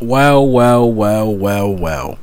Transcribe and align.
Well, 0.00 0.46
well, 0.46 0.92
well, 0.92 1.34
well, 1.34 1.74
well. 1.74 2.20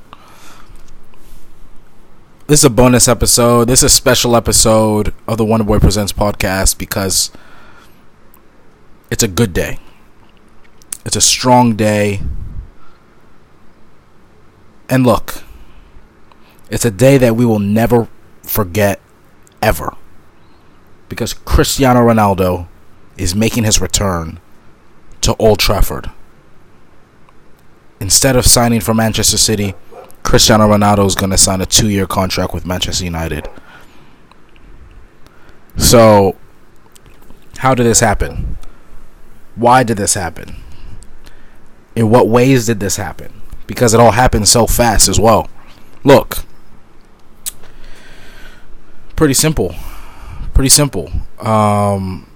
This 2.48 2.62
is 2.62 2.66
a 2.66 2.70
bonus 2.70 3.09
episode. 3.09 3.67
This 3.67 3.79
is 3.79 3.92
a 3.92 3.94
special 3.94 4.33
episode 4.38 5.14
of 5.28 5.37
the 5.37 5.44
Wonder 5.44 5.66
Boy 5.66 5.80
Presents 5.80 6.14
podcast 6.14 6.77
because 6.77 7.32
it's 9.11 9.23
a 9.23 9.27
good 9.27 9.52
day. 9.52 9.77
It's 11.04 11.18
a 11.18 11.21
strong 11.21 11.75
day. 11.75 12.21
And 14.88 15.05
look, 15.05 15.44
it's 16.70 16.86
a 16.86 16.92
day 16.92 17.18
that 17.18 17.36
we 17.36 17.46
will 17.46 17.60
never 17.60 18.07
forget 18.42 19.02
ever. 19.62 19.98
Because 21.10 21.34
Cristiano 21.34 22.00
Ronaldo 22.00 22.70
is 23.18 23.36
making 23.36 23.66
his 23.66 23.82
return 23.82 24.39
to 25.20 25.36
Old 25.36 25.60
Trafford. 25.60 26.12
Instead 28.00 28.36
of 28.36 28.46
signing 28.46 28.82
for 28.82 28.93
Manchester 28.93 29.38
City, 29.38 29.74
Cristiano 30.24 30.68
Ronaldo 30.68 31.06
is 31.06 31.15
going 31.15 31.29
to 31.32 31.38
sign 31.38 31.61
a 31.61 31.65
two 31.65 31.89
year 31.89 32.07
contract 32.07 32.53
with 32.53 32.65
Manchester 32.65 33.05
United. 33.05 33.47
So, 35.77 36.35
how 37.57 37.75
did 37.75 37.85
this 37.85 37.99
happen? 37.99 38.57
Why 39.55 39.84
did 39.84 39.97
this 39.97 40.13
happen? 40.13 40.55
In 41.95 42.09
what 42.09 42.27
ways 42.27 42.65
did 42.65 42.79
this 42.79 42.97
happen? 42.97 43.41
Because 43.67 43.93
it 43.93 43.99
all 43.99 44.12
happened 44.12 44.48
so 44.48 44.67
fast 44.67 45.07
as 45.07 45.20
well. 45.20 45.49
Look, 46.03 46.39
pretty 49.15 49.34
simple. 49.34 49.75
Pretty 50.53 50.70
simple. 50.70 51.12
Um, 51.39 52.29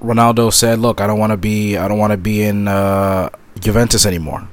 Ronaldo 0.00 0.52
said, 0.52 0.78
"Look, 0.78 1.00
I 1.00 1.06
don't 1.06 1.18
want 1.18 1.30
to 1.30 1.36
be. 1.36 1.76
I 1.76 1.88
don't 1.88 1.98
want 1.98 2.12
to 2.12 2.16
be 2.16 2.42
in 2.42 2.68
uh, 2.68 3.30
Juventus 3.58 4.06
anymore." 4.06 4.48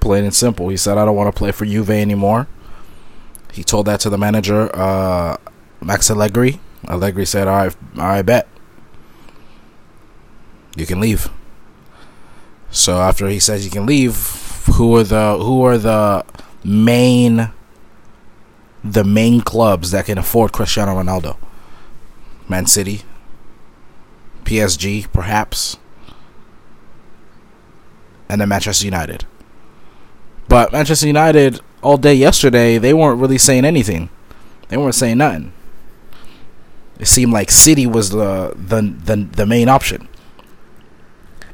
Plain 0.00 0.24
and 0.24 0.34
simple. 0.34 0.68
He 0.68 0.76
said, 0.76 0.98
"I 0.98 1.04
don't 1.04 1.16
want 1.16 1.34
to 1.34 1.38
play 1.38 1.52
for 1.52 1.64
Juve 1.64 1.90
anymore." 1.90 2.46
He 3.52 3.64
told 3.64 3.86
that 3.86 4.00
to 4.00 4.10
the 4.10 4.18
manager, 4.18 4.70
uh, 4.76 5.36
Max 5.80 6.10
Allegri. 6.10 6.60
Allegri 6.86 7.26
said, 7.26 7.48
"All 7.48 7.56
right, 7.56 7.76
I 7.98 8.22
bet 8.22 8.46
you 10.76 10.86
can 10.86 11.00
leave." 11.00 11.28
So 12.70 13.00
after 13.00 13.28
he 13.28 13.40
says 13.40 13.64
you 13.64 13.70
can 13.70 13.86
leave, 13.86 14.16
who 14.74 14.96
are 14.96 15.04
the 15.04 15.38
who 15.38 15.64
are 15.64 15.78
the 15.78 16.24
main 16.64 17.50
the 18.84 19.04
main 19.04 19.40
clubs 19.40 19.90
that 19.90 20.06
can 20.06 20.18
afford 20.18 20.52
Cristiano 20.52 21.00
Ronaldo? 21.00 21.36
Man 22.48 22.66
City, 22.66 23.02
PSG, 24.44 25.06
perhaps, 25.12 25.76
and 28.28 28.40
then 28.40 28.48
Manchester 28.48 28.84
United. 28.84 29.24
But 30.48 30.72
Manchester 30.72 31.06
United 31.06 31.60
all 31.82 31.96
day 31.96 32.14
yesterday, 32.14 32.78
they 32.78 32.94
weren't 32.94 33.20
really 33.20 33.38
saying 33.38 33.64
anything. 33.64 34.10
They 34.68 34.76
weren't 34.76 34.94
saying 34.94 35.18
nothing. 35.18 35.52
It 36.98 37.06
seemed 37.06 37.32
like 37.32 37.50
City 37.50 37.86
was 37.86 38.10
the 38.10 38.54
the 38.56 38.82
the, 38.82 39.16
the 39.32 39.46
main 39.46 39.68
option. 39.68 40.08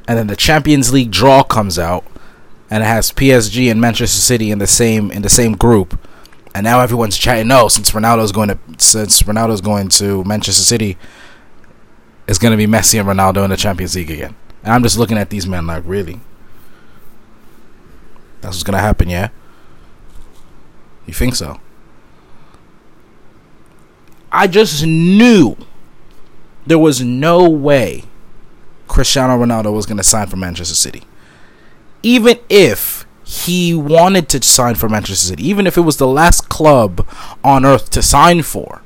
And 0.06 0.18
then 0.18 0.26
the 0.26 0.36
Champions 0.36 0.92
League 0.92 1.10
draw 1.10 1.42
comes 1.42 1.78
out 1.78 2.04
and 2.70 2.82
it 2.82 2.86
has 2.86 3.12
PSG 3.12 3.70
and 3.70 3.80
Manchester 3.80 4.18
City 4.18 4.50
in 4.50 4.58
the 4.58 4.66
same 4.66 5.10
in 5.10 5.22
the 5.22 5.28
same 5.28 5.52
group. 5.52 5.98
And 6.54 6.62
now 6.64 6.80
everyone's 6.80 7.18
chatting, 7.18 7.48
no, 7.48 7.66
since 7.66 7.90
Ronaldo's 7.90 8.30
going 8.30 8.48
to 8.48 8.58
since 8.78 9.22
Ronaldo's 9.22 9.60
going 9.60 9.88
to 9.90 10.22
Manchester 10.24 10.62
City, 10.62 10.96
it's 12.28 12.38
going 12.38 12.52
to 12.52 12.56
be 12.56 12.66
Messi 12.66 12.98
and 12.98 13.08
Ronaldo 13.08 13.44
in 13.44 13.50
the 13.50 13.56
Champions 13.56 13.96
League 13.96 14.10
again. 14.10 14.36
And 14.62 14.72
I'm 14.72 14.82
just 14.82 14.96
looking 14.96 15.18
at 15.18 15.30
these 15.30 15.46
men 15.46 15.66
like, 15.66 15.82
really? 15.84 16.20
That's 18.44 18.56
what's 18.56 18.62
to 18.74 18.78
happen, 18.78 19.08
yeah? 19.08 19.28
You 21.06 21.14
think 21.14 21.34
so? 21.34 21.60
I 24.30 24.46
just 24.46 24.84
knew 24.84 25.56
there 26.66 26.78
was 26.78 27.00
no 27.00 27.48
way 27.48 28.04
Cristiano 28.86 29.42
Ronaldo 29.42 29.72
was 29.72 29.86
to 29.96 30.04
sign 30.04 30.26
for 30.26 30.36
Manchester 30.36 30.74
City. 30.74 31.04
Even 32.02 32.38
if 32.50 33.06
he 33.24 33.74
wanted 33.74 34.28
to 34.28 34.42
sign 34.42 34.74
for 34.74 34.90
Manchester 34.90 35.28
City, 35.28 35.48
even 35.48 35.66
if 35.66 35.78
it 35.78 35.82
was 35.82 35.96
the 35.96 36.06
last 36.06 36.50
club 36.50 37.08
on 37.42 37.64
earth 37.64 37.88
to 37.90 38.02
sign 38.02 38.42
for, 38.42 38.82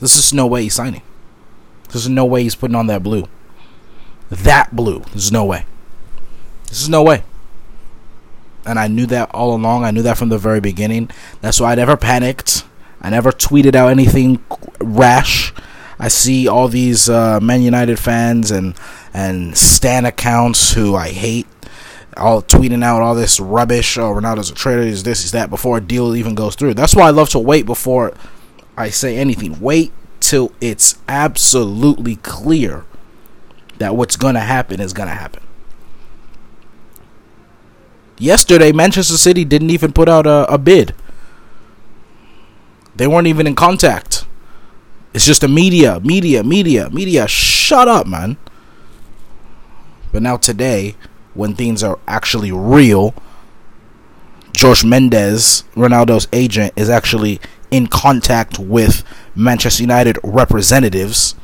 this 0.00 0.16
is 0.16 0.32
no 0.32 0.46
way 0.46 0.62
he's 0.62 0.74
signing. 0.74 1.02
There's 1.90 2.08
no 2.08 2.24
way 2.24 2.44
he's 2.44 2.54
putting 2.54 2.76
on 2.76 2.86
that 2.86 3.02
blue. 3.02 3.28
That 4.30 4.74
blue. 4.74 5.00
There's 5.12 5.30
no 5.30 5.44
way. 5.44 5.66
This 6.68 6.80
is 6.80 6.88
no 6.88 7.02
way. 7.02 7.24
And 8.66 8.78
I 8.78 8.88
knew 8.88 9.06
that 9.06 9.30
all 9.30 9.54
along. 9.54 9.84
I 9.84 9.92
knew 9.92 10.02
that 10.02 10.18
from 10.18 10.28
the 10.28 10.38
very 10.38 10.60
beginning. 10.60 11.10
That's 11.40 11.60
why 11.60 11.72
I 11.72 11.74
never 11.76 11.96
panicked. 11.96 12.64
I 13.00 13.10
never 13.10 13.30
tweeted 13.30 13.74
out 13.74 13.90
anything 13.90 14.44
rash. 14.80 15.52
I 15.98 16.08
see 16.08 16.48
all 16.48 16.68
these 16.68 17.08
uh, 17.08 17.40
Man 17.40 17.62
United 17.62 17.98
fans 17.98 18.50
and 18.50 18.74
and 19.14 19.56
Stan 19.56 20.04
accounts 20.04 20.72
who 20.72 20.94
I 20.94 21.08
hate, 21.08 21.46
all 22.16 22.42
tweeting 22.42 22.84
out 22.84 23.00
all 23.00 23.14
this 23.14 23.40
rubbish. 23.40 23.96
Oh, 23.96 24.12
Ronaldo's 24.12 24.50
a 24.50 24.54
traitor. 24.54 24.82
Is 24.82 25.04
this? 25.04 25.24
Is 25.24 25.32
that? 25.32 25.48
Before 25.48 25.78
a 25.78 25.80
deal 25.80 26.14
even 26.14 26.34
goes 26.34 26.54
through. 26.54 26.74
That's 26.74 26.94
why 26.94 27.06
I 27.06 27.10
love 27.10 27.30
to 27.30 27.38
wait 27.38 27.64
before 27.64 28.12
I 28.76 28.90
say 28.90 29.16
anything. 29.16 29.60
Wait 29.60 29.92
till 30.20 30.52
it's 30.60 30.98
absolutely 31.08 32.16
clear 32.16 32.84
that 33.78 33.96
what's 33.96 34.16
gonna 34.16 34.40
happen 34.40 34.80
is 34.80 34.92
gonna 34.92 35.14
happen. 35.14 35.42
Yesterday, 38.18 38.72
Manchester 38.72 39.16
City 39.16 39.44
didn't 39.44 39.70
even 39.70 39.92
put 39.92 40.08
out 40.08 40.26
a, 40.26 40.50
a 40.52 40.58
bid. 40.58 40.94
They 42.94 43.06
weren't 43.06 43.26
even 43.26 43.46
in 43.46 43.54
contact. 43.54 44.24
It's 45.12 45.26
just 45.26 45.42
a 45.42 45.48
media, 45.48 46.00
media, 46.00 46.42
media, 46.42 46.88
media. 46.90 47.28
Shut 47.28 47.88
up, 47.88 48.06
man. 48.06 48.36
But 50.12 50.22
now 50.22 50.36
today, 50.38 50.94
when 51.34 51.54
things 51.54 51.82
are 51.82 51.98
actually 52.06 52.52
real, 52.52 53.14
George 54.52 54.84
Mendes, 54.84 55.64
Ronaldo's 55.74 56.28
agent, 56.32 56.72
is 56.76 56.88
actually 56.88 57.40
in 57.70 57.86
contact 57.86 58.58
with 58.58 59.04
Manchester 59.34 59.82
United 59.82 60.18
representatives. 60.22 61.34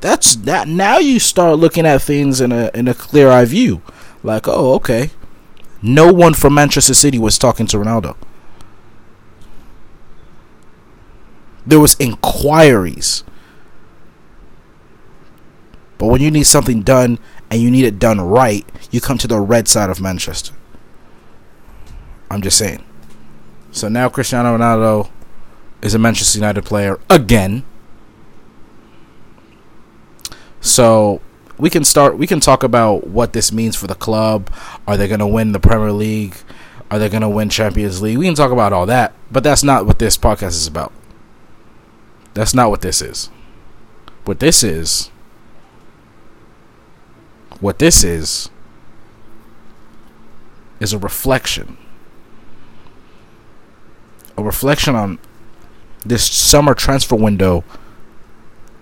That's 0.00 0.34
that. 0.36 0.66
Now 0.66 0.98
you 0.98 1.20
start 1.20 1.58
looking 1.58 1.86
at 1.86 2.02
things 2.02 2.40
in 2.40 2.50
a 2.50 2.70
in 2.74 2.88
a 2.88 2.94
clear 2.94 3.30
eye 3.30 3.44
view. 3.44 3.82
Like, 4.22 4.48
oh, 4.48 4.74
okay. 4.74 5.10
No 5.80 6.12
one 6.12 6.34
from 6.34 6.54
Manchester 6.54 6.94
City 6.94 7.18
was 7.18 7.38
talking 7.38 7.66
to 7.68 7.76
Ronaldo. 7.76 8.16
There 11.66 11.80
was 11.80 11.94
inquiries. 12.00 13.24
But 15.98 16.06
when 16.06 16.20
you 16.20 16.30
need 16.30 16.44
something 16.44 16.82
done 16.82 17.18
and 17.50 17.60
you 17.60 17.70
need 17.70 17.84
it 17.84 17.98
done 17.98 18.20
right, 18.20 18.66
you 18.90 19.00
come 19.00 19.18
to 19.18 19.26
the 19.26 19.40
red 19.40 19.68
side 19.68 19.90
of 19.90 20.00
Manchester. 20.00 20.54
I'm 22.30 22.42
just 22.42 22.58
saying. 22.58 22.84
So 23.70 23.88
now 23.88 24.08
Cristiano 24.08 24.56
Ronaldo 24.56 25.10
is 25.82 25.94
a 25.94 25.98
Manchester 25.98 26.38
United 26.38 26.64
player 26.64 26.98
again. 27.10 27.64
So 30.60 31.20
we 31.58 31.70
can 31.70 31.84
start 31.84 32.16
we 32.16 32.26
can 32.26 32.40
talk 32.40 32.62
about 32.62 33.06
what 33.06 33.32
this 33.32 33.52
means 33.52 33.76
for 33.76 33.86
the 33.86 33.94
club. 33.94 34.50
Are 34.86 34.96
they 34.96 35.08
going 35.08 35.20
to 35.20 35.26
win 35.26 35.52
the 35.52 35.60
Premier 35.60 35.92
League? 35.92 36.36
Are 36.90 36.98
they 36.98 37.08
going 37.08 37.22
to 37.22 37.28
win 37.28 37.50
Champions 37.50 38.00
League? 38.00 38.18
We 38.18 38.24
can 38.24 38.34
talk 38.34 38.50
about 38.50 38.72
all 38.72 38.86
that, 38.86 39.12
but 39.30 39.42
that's 39.42 39.62
not 39.62 39.84
what 39.84 39.98
this 39.98 40.16
podcast 40.16 40.48
is 40.48 40.66
about. 40.66 40.92
That's 42.34 42.54
not 42.54 42.70
what 42.70 42.80
this 42.80 43.02
is. 43.02 43.30
What 44.24 44.40
this 44.40 44.62
is 44.62 45.10
what 47.60 47.78
this 47.78 48.04
is 48.04 48.50
is 50.80 50.92
a 50.92 50.98
reflection. 50.98 51.76
A 54.36 54.42
reflection 54.42 54.94
on 54.94 55.18
this 56.06 56.30
summer 56.30 56.74
transfer 56.74 57.16
window 57.16 57.64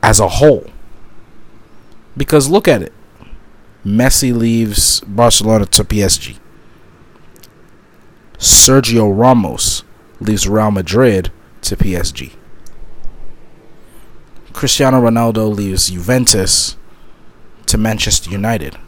as 0.02 0.20
a 0.20 0.28
whole. 0.28 0.70
Because 2.16 2.48
look 2.48 2.66
at 2.66 2.82
it. 2.82 2.92
Messi 3.84 4.34
leaves 4.36 5.00
Barcelona 5.00 5.66
to 5.66 5.84
PSG. 5.84 6.38
Sergio 8.38 9.16
Ramos 9.16 9.82
leaves 10.20 10.48
Real 10.48 10.70
Madrid 10.70 11.30
to 11.62 11.76
PSG. 11.76 12.32
Cristiano 14.52 15.00
Ronaldo 15.00 15.54
leaves 15.54 15.90
Juventus 15.90 16.76
to 17.66 17.76
Manchester 17.76 18.30
United. 18.30 18.78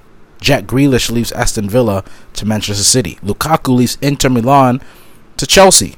Jack 0.41 0.65
Grealish 0.65 1.11
leaves 1.11 1.33
Aston 1.33 1.69
Villa 1.69 2.05
to 2.35 2.47
Manchester 2.47 2.85
City. 2.85 3.19
Lukaku 3.25 3.75
leaves 3.75 3.99
Inter 4.01 4.29
Milan 4.29 4.81
to 5.37 5.47
Chelsea. 5.47 5.97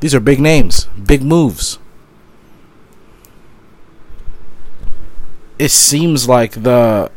These 0.00 0.14
are 0.14 0.20
big 0.20 0.40
names, 0.40 0.86
big 1.04 1.22
moves. 1.22 1.78
It 5.60 5.70
seems 5.70 6.26
like 6.26 6.52
the 6.52 7.10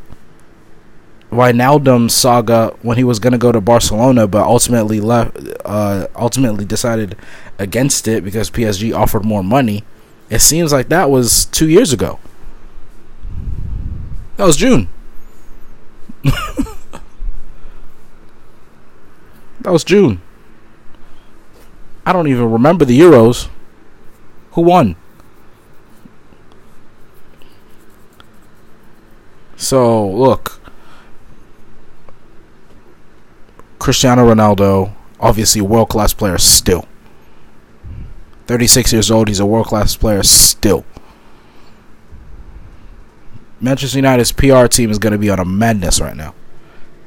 Wijnaldum 1.31 2.11
saga 2.11 2.75
when 2.81 2.97
he 2.97 3.05
was 3.05 3.17
going 3.17 3.31
to 3.31 3.39
go 3.39 3.53
to 3.53 3.61
Barcelona, 3.61 4.27
but 4.27 4.45
ultimately 4.45 4.99
left, 4.99 5.37
uh, 5.63 6.07
ultimately 6.17 6.65
decided 6.65 7.15
against 7.57 8.05
it 8.05 8.21
because 8.21 8.51
PSG 8.51 8.93
offered 8.93 9.23
more 9.23 9.45
money. 9.45 9.85
It 10.29 10.39
seems 10.39 10.73
like 10.73 10.89
that 10.89 11.09
was 11.09 11.45
two 11.45 11.69
years 11.69 11.93
ago. 11.93 12.19
That 14.35 14.45
was 14.45 14.57
June. 14.57 14.89
that 16.23 16.33
was 19.63 19.85
June. 19.85 20.21
I 22.05 22.11
don't 22.11 22.27
even 22.27 22.51
remember 22.51 22.83
the 22.83 22.99
Euros. 22.99 23.47
Who 24.51 24.63
won? 24.63 24.97
So, 29.63 30.06
look. 30.10 30.60
Cristiano 33.80 34.25
Ronaldo, 34.25 34.94
obviously 35.21 35.62
world 35.62 35.88
class 35.88 36.13
player 36.13 36.38
still. 36.38 36.86
36 38.48 38.92
years 38.92 39.10
old, 39.10 39.30
he's 39.30 39.39
a 39.39 39.45
world 39.45 39.68
class 39.68 39.95
player 39.95 40.21
still. 40.21 40.83
Manchester 43.62 44.00
United's 44.00 44.33
PR 44.33 44.68
team 44.68 44.92
is 44.92 45.00
going 45.00 45.13
to 45.13 45.18
be 45.18 45.30
on 45.30 45.39
a 45.39 45.45
madness 45.45 46.01
right 46.01 46.15
now. 46.15 46.36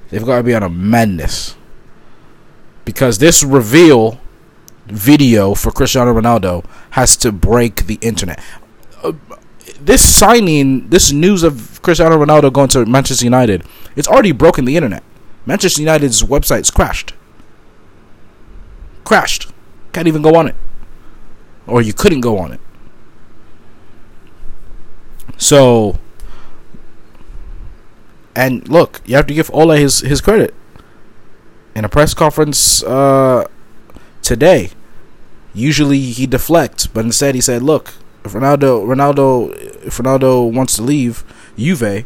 They've 0.08 0.24
got 0.24 0.38
to 0.38 0.42
be 0.42 0.54
on 0.54 0.62
a 0.62 0.70
madness. 0.70 1.56
Because 2.86 3.18
this 3.18 3.44
reveal 3.44 4.18
video 4.86 5.52
for 5.52 5.70
Cristiano 5.72 6.18
Ronaldo 6.18 6.64
has 6.90 7.18
to 7.18 7.32
break 7.32 7.86
the 7.86 7.98
internet. 8.00 8.42
Uh, 9.02 9.12
This 9.80 10.02
signing, 10.02 10.88
this 10.88 11.12
news 11.12 11.42
of 11.42 11.80
Cristiano 11.82 12.16
Ronaldo 12.24 12.52
going 12.52 12.68
to 12.68 12.86
Manchester 12.86 13.24
United, 13.24 13.64
it's 13.94 14.08
already 14.08 14.32
broken 14.32 14.64
the 14.64 14.76
internet. 14.76 15.02
Manchester 15.44 15.80
United's 15.82 16.22
website's 16.22 16.70
crashed. 16.70 17.14
Crashed. 19.04 19.52
Can't 19.92 20.08
even 20.08 20.22
go 20.22 20.34
on 20.34 20.48
it. 20.48 20.56
Or 21.66 21.82
you 21.82 21.92
couldn't 21.92 22.20
go 22.20 22.38
on 22.38 22.52
it. 22.52 22.60
So 25.36 25.98
and 28.36 28.68
look, 28.68 29.00
you 29.06 29.16
have 29.16 29.26
to 29.26 29.34
give 29.34 29.50
Ole 29.52 29.70
his, 29.70 30.00
his 30.00 30.20
credit. 30.20 30.54
In 31.74 31.86
a 31.86 31.88
press 31.88 32.12
conference 32.12 32.82
uh, 32.82 33.48
today, 34.20 34.70
usually 35.54 36.00
he 36.00 36.26
deflects, 36.26 36.86
but 36.86 37.04
instead 37.04 37.34
he 37.34 37.40
said, 37.40 37.62
"Look, 37.62 37.94
if 38.26 38.32
Ronaldo, 38.32 38.84
Ronaldo, 38.84 39.54
if 39.84 39.98
Ronaldo 39.98 40.52
wants 40.52 40.76
to 40.76 40.82
leave 40.82 41.24
Juve, 41.56 41.82
I 41.82 42.04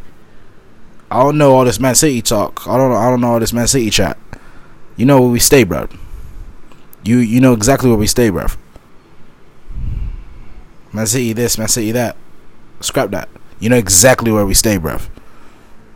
don't 1.11 1.39
know 1.39 1.55
all 1.55 1.65
this 1.65 1.81
Man 1.81 1.95
City 1.95 2.23
talk. 2.23 2.67
I 2.69 2.77
don't 2.77 2.91
know. 2.91 2.97
I 2.97 3.11
don't 3.11 3.21
know 3.21 3.33
all 3.33 3.41
this 3.41 3.53
Man 3.53 3.67
City 3.67 3.91
chat. 3.91 4.17
You 4.97 5.07
know 5.07 5.21
where 5.21 5.31
we 5.31 5.41
stay, 5.41 5.65
bro. 5.65 5.89
You 7.03 7.19
you 7.19 7.41
know 7.41 7.53
exactly 7.53 7.89
where 7.89 7.99
we 7.99 8.07
stay, 8.07 8.31
bro. 8.31 8.47
Man 10.93 11.07
City 11.07 11.33
this, 11.33 11.59
Man 11.59 11.69
City 11.69 11.91
that. 11.93 12.17
Scrap 12.81 13.11
that. 13.11 13.29
You 13.59 13.71
know 13.71 13.77
exactly 13.77 14.31
where 14.31 14.47
we 14.47 14.55
stay, 14.55 14.77
bro. 14.77 14.99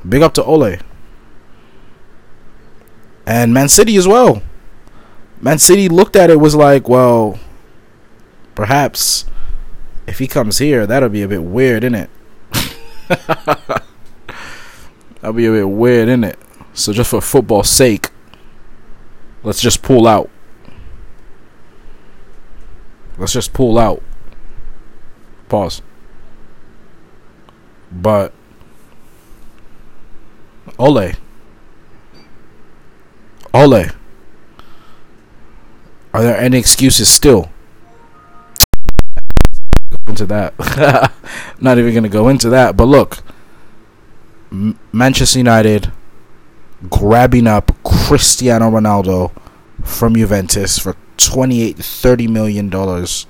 Big 0.09 0.23
up 0.23 0.35
to 0.35 0.45
Ole. 0.45 0.79
And 3.27 3.55
Man 3.55 3.69
City 3.69 3.97
as 3.97 4.09
well. 4.09 4.43
Man 5.41 5.59
City 5.59 5.89
looked 5.89 6.17
at 6.17 6.31
it 6.31 6.41
was 6.41 6.55
like, 6.55 6.89
well, 6.89 7.39
perhaps 8.55 9.27
if 10.07 10.19
he 10.19 10.27
comes 10.27 10.59
here, 10.59 10.87
that'll 10.87 11.09
be 11.09 11.23
a 11.23 11.29
bit 11.29 11.43
weird, 11.43 11.85
isn't 11.85 11.95
it? 11.95 12.11
That'll 15.25 15.33
be 15.33 15.47
a 15.47 15.53
bit 15.53 15.69
weird, 15.69 16.09
isn't 16.09 16.25
it? 16.25 16.39
So 16.75 16.93
just 16.93 17.11
for 17.11 17.21
football's 17.21 17.71
sake, 17.71 18.11
let's 19.43 19.61
just 19.61 19.83
pull 19.83 20.07
out. 20.07 20.29
Let's 23.17 23.33
just 23.33 23.53
pull 23.53 23.79
out. 23.79 24.03
Pause. 25.49 25.83
But 27.91 28.33
Ole. 30.79 31.13
Ole. 33.53 33.87
Are 36.13 36.23
there 36.23 36.37
any 36.37 36.59
excuses 36.59 37.09
still? 37.09 37.51
Into 40.15 40.27
that. 40.27 41.13
Not 41.61 41.79
even 41.79 41.93
going 41.93 42.05
to 42.05 42.09
go 42.09 42.29
into 42.29 42.49
that. 42.51 42.77
But 42.77 42.85
look, 42.85 43.19
Manchester 44.93 45.39
United 45.41 45.91
grabbing 46.89 47.47
up 47.47 47.73
Cristiano 47.83 48.71
Ronaldo 48.71 49.33
from 49.83 50.15
Juventus 50.15 50.79
for 50.79 50.97
28 51.17 51.77
30 51.77 52.29
million 52.29 52.69
dollars. 52.71 53.27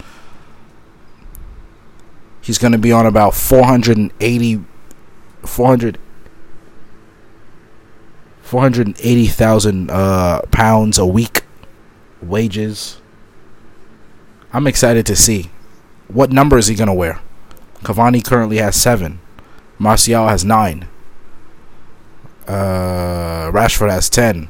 He's 2.43 2.59
going 2.59 2.73
to 2.73 2.79
be 2.79 2.93
on 2.93 3.07
about 3.07 3.35
480 3.35 4.65
400 5.43 5.99
480,000 8.43 9.91
uh, 9.91 10.43
pounds 10.53 10.99
a 10.99 11.07
week 11.07 11.45
wages. 12.21 13.01
I'm 14.53 14.67
excited 14.67 15.07
to 15.07 15.17
see 15.17 15.51
what 16.09 16.31
number 16.31 16.59
is 16.59 16.67
he 16.67 16.75
going 16.75 16.89
to 16.89 16.95
wear. 16.95 17.21
Cavani 17.83 18.25
currently 18.25 18.59
has 18.59 18.77
7. 18.81 19.21
Martial 19.79 20.29
has 20.29 20.45
9. 20.45 20.89
Uh, 22.47 23.51
Rashford 23.51 23.91
has 23.91 24.09
10. 24.09 24.49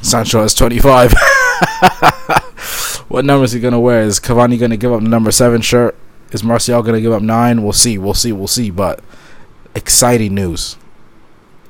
Sancho 0.00 0.42
has 0.42 0.54
25. 0.54 1.12
what 3.08 3.24
number 3.24 3.44
is 3.44 3.52
he 3.52 3.60
going 3.60 3.72
to 3.72 3.80
wear? 3.80 4.02
Is 4.02 4.18
Cavani 4.20 4.58
going 4.58 4.70
to 4.70 4.76
give 4.76 4.92
up 4.92 5.02
the 5.02 5.08
number 5.08 5.30
7 5.30 5.60
shirt? 5.60 5.96
Is 6.32 6.42
Martial 6.42 6.82
going 6.82 6.94
to 6.94 7.00
give 7.00 7.12
up 7.12 7.22
9? 7.22 7.62
We'll 7.62 7.72
see. 7.72 7.98
We'll 7.98 8.14
see. 8.14 8.32
We'll 8.32 8.48
see. 8.48 8.70
But 8.70 9.00
exciting 9.74 10.34
news. 10.34 10.76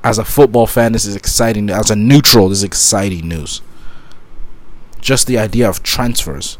As 0.04 0.18
a 0.18 0.24
football 0.24 0.66
fan, 0.66 0.92
this 0.92 1.04
is 1.04 1.14
exciting. 1.14 1.70
As 1.70 1.90
a 1.90 1.96
neutral, 1.96 2.48
this 2.48 2.58
is 2.58 2.64
exciting 2.64 3.28
news. 3.28 3.60
Just 5.02 5.26
the 5.26 5.36
idea 5.36 5.68
of 5.68 5.82
transfers. 5.82 6.56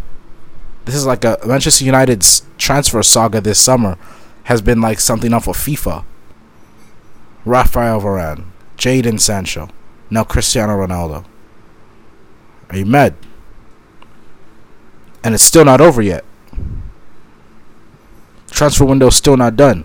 This 0.84 0.94
is 0.94 1.06
like 1.06 1.24
a 1.24 1.38
Manchester 1.46 1.84
United's 1.84 2.42
transfer 2.58 3.02
saga 3.02 3.40
this 3.40 3.58
summer 3.58 3.96
has 4.44 4.60
been 4.60 4.80
like 4.80 5.00
something 5.00 5.32
off 5.32 5.46
of 5.46 5.56
FIFA. 5.56 6.04
Rafael 7.44 8.00
Varane, 8.00 8.46
Jadon 8.76 9.20
Sancho, 9.20 9.68
now 10.10 10.24
Cristiano 10.24 10.74
Ronaldo. 10.74 11.24
Are 12.68 12.76
you 12.76 12.84
mad? 12.86 13.14
And 15.22 15.34
it's 15.34 15.44
still 15.44 15.64
not 15.64 15.80
over 15.80 16.02
yet. 16.02 16.24
Transfer 18.50 18.84
window 18.84 19.10
still 19.10 19.36
not 19.36 19.54
done. 19.56 19.84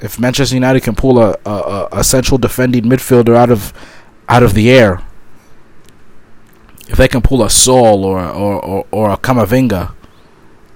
If 0.00 0.18
Manchester 0.18 0.56
United 0.56 0.82
can 0.82 0.94
pull 0.94 1.18
a, 1.18 1.36
a, 1.46 1.88
a 1.92 2.04
central 2.04 2.38
defending 2.38 2.84
midfielder 2.84 3.34
out 3.36 3.50
of 3.50 3.72
out 4.28 4.42
of 4.42 4.54
the 4.54 4.70
air, 4.70 5.05
if 6.88 6.96
they 6.96 7.08
can 7.08 7.22
pull 7.22 7.42
a 7.42 7.50
Saul 7.50 8.04
or 8.04 8.20
or, 8.20 8.64
or, 8.64 8.86
or 8.90 9.10
a 9.10 9.16
Camavinga 9.16 9.94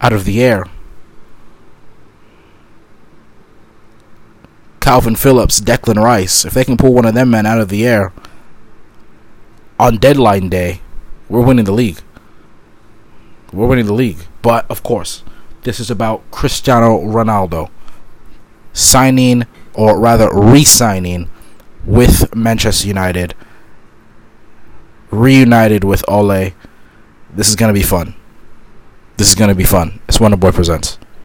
out 0.01 0.13
of 0.13 0.25
the 0.25 0.43
air, 0.43 0.67
Kalvin 4.81 5.17
Phillips, 5.17 5.61
Declan 5.61 6.03
Rice, 6.03 6.45
if 6.45 6.55
they 6.55 6.65
can 6.65 6.77
pull 6.77 6.95
one 6.95 7.05
of 7.05 7.15
them 7.15 7.31
men 7.31 7.47
out 7.47 7.61
of 7.61 7.69
the 7.69 7.87
air 7.87 8.13
on 9.79 9.97
deadline 9.97 10.49
day, 10.49 10.81
we're 11.29 11.45
winning 11.45 11.65
the 11.65 11.73
league. 11.73 12.01
We're 13.53 13.67
winning 13.67 13.87
the 13.87 13.95
league. 13.95 14.19
But 14.43 14.71
of 14.71 14.83
course, 14.83 15.23
this 15.63 15.81
is 15.81 15.91
about 15.91 16.29
Cristiano 16.31 17.01
Ronaldo 17.01 17.71
signing 18.73 19.47
or 19.75 19.99
rather 19.99 20.29
re-signing 20.33 21.31
with 21.85 22.35
Manchester 22.35 22.87
United, 22.87 23.35
reunited 25.11 25.85
with 25.85 26.05
Ole. 26.09 26.53
This 27.35 27.49
is 27.49 27.57
gonna 27.57 27.73
be 27.73 27.83
fun. 27.83 28.15
This 29.17 29.29
is 29.29 29.35
gonna 29.35 29.55
be 29.55 29.65
fun. 29.65 30.01
It's 30.09 30.21
Wonder 30.21 30.37
Boy 30.37 30.53
presents. 30.53 30.99